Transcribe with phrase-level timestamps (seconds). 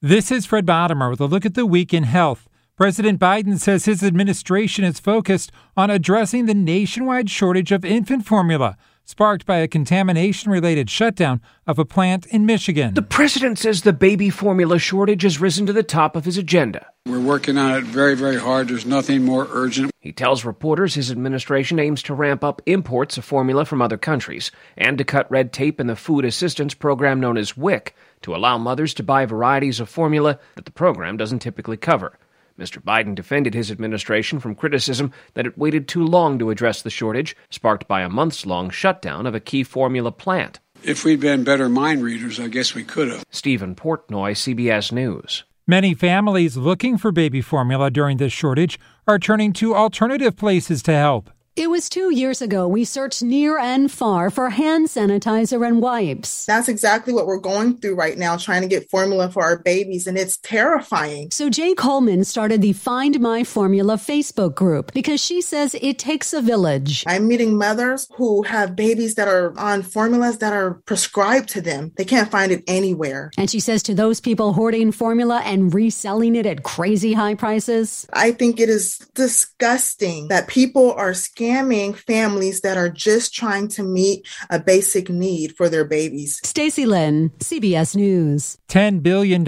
[0.00, 2.48] This is Fred Bottomer with a look at the week in health.
[2.76, 8.76] President Biden says his administration is focused on addressing the nationwide shortage of infant formula,
[9.08, 12.92] sparked by a contamination related shutdown of a plant in Michigan.
[12.92, 16.86] The president says the baby formula shortage has risen to the top of his agenda.
[17.06, 18.68] We're working on it very, very hard.
[18.68, 19.90] There's nothing more urgent.
[19.98, 24.50] He tells reporters his administration aims to ramp up imports of formula from other countries
[24.76, 28.58] and to cut red tape in the food assistance program known as WIC to allow
[28.58, 32.18] mothers to buy varieties of formula that the program doesn't typically cover.
[32.58, 32.82] Mr.
[32.82, 37.36] Biden defended his administration from criticism that it waited too long to address the shortage,
[37.50, 40.60] sparked by a months long shutdown of a key formula plant.
[40.82, 43.24] If we'd been better mind readers, I guess we could have.
[43.30, 45.44] Stephen Portnoy, CBS News.
[45.66, 50.92] Many families looking for baby formula during this shortage are turning to alternative places to
[50.92, 51.30] help.
[51.58, 56.46] It was two years ago we searched near and far for hand sanitizer and wipes.
[56.46, 60.06] That's exactly what we're going through right now, trying to get formula for our babies,
[60.06, 61.32] and it's terrifying.
[61.32, 66.32] So Jay Coleman started the Find My Formula Facebook group because she says it takes
[66.32, 67.02] a village.
[67.08, 71.90] I'm meeting mothers who have babies that are on formulas that are prescribed to them.
[71.96, 73.32] They can't find it anywhere.
[73.36, 78.06] And she says to those people hoarding formula and reselling it at crazy high prices,
[78.12, 81.14] I think it is disgusting that people are
[81.48, 86.40] scamming families that are just trying to meet a basic need for their babies.
[86.44, 88.58] Stacy Lynn, CBS News.
[88.68, 89.44] $10 billion in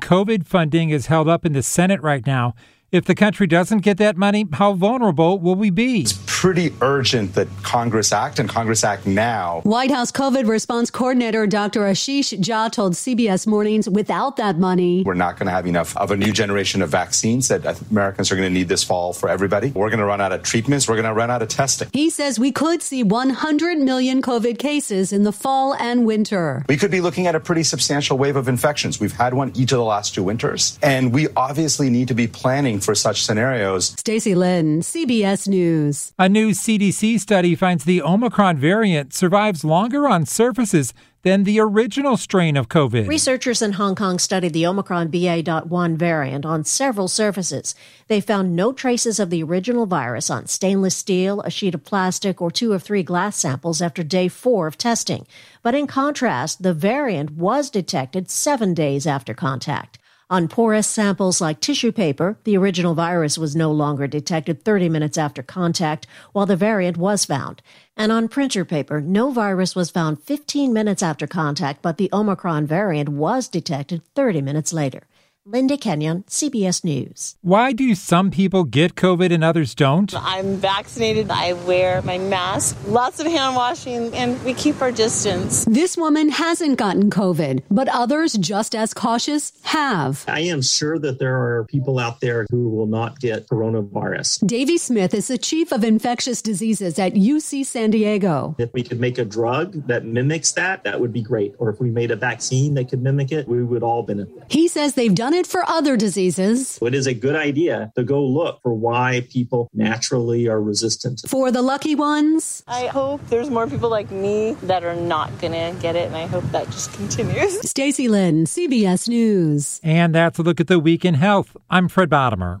[0.00, 2.54] COVID funding is held up in the Senate right now.
[2.90, 6.06] If the country doesn't get that money, how vulnerable will we be?
[6.42, 9.60] Pretty urgent that Congress act and Congress act now.
[9.62, 11.82] White House COVID response coordinator Dr.
[11.82, 16.10] Ashish Jha told CBS Mornings without that money, we're not going to have enough of
[16.10, 19.70] a new generation of vaccines that Americans are going to need this fall for everybody.
[19.70, 20.88] We're going to run out of treatments.
[20.88, 21.88] We're going to run out of testing.
[21.92, 26.64] He says we could see 100 million COVID cases in the fall and winter.
[26.68, 28.98] We could be looking at a pretty substantial wave of infections.
[28.98, 32.26] We've had one each of the last two winters, and we obviously need to be
[32.26, 33.94] planning for such scenarios.
[33.96, 36.12] Stacy Lynn, CBS News.
[36.18, 42.16] A new CDC study finds the Omicron variant survives longer on surfaces than the original
[42.16, 43.06] strain of COVID.
[43.06, 47.74] Researchers in Hong Kong studied the Omicron BA.1 variant on several surfaces.
[48.08, 52.40] They found no traces of the original virus on stainless steel, a sheet of plastic,
[52.42, 55.26] or two of three glass samples after day four of testing.
[55.62, 59.98] But in contrast, the variant was detected seven days after contact.
[60.32, 65.18] On porous samples like tissue paper, the original virus was no longer detected 30 minutes
[65.18, 67.60] after contact, while the variant was found.
[67.98, 72.66] And on printer paper, no virus was found 15 minutes after contact, but the Omicron
[72.66, 75.02] variant was detected 30 minutes later.
[75.44, 77.34] Linda Kenyon, CBS News.
[77.42, 80.14] Why do some people get COVID and others don't?
[80.14, 81.32] I'm vaccinated.
[81.32, 85.64] I wear my mask, lots of hand washing, and we keep our distance.
[85.64, 90.24] This woman hasn't gotten COVID, but others, just as cautious, have.
[90.28, 94.46] I am sure that there are people out there who will not get coronavirus.
[94.46, 98.54] Davey Smith is the chief of infectious diseases at UC San Diego.
[98.60, 101.56] If we could make a drug that mimics that, that would be great.
[101.58, 104.44] Or if we made a vaccine that could mimic it, we would all benefit.
[104.48, 106.78] He says they've done it for other diseases.
[106.82, 111.22] It is a good idea to go look for why people naturally are resistant.
[111.26, 115.52] For the lucky ones, I hope there's more people like me that are not going
[115.52, 117.68] to get it, and I hope that just continues.
[117.68, 119.80] Stacy Lynn, CBS News.
[119.82, 121.56] And that's a look at the week in health.
[121.70, 122.60] I'm Fred Bottomer.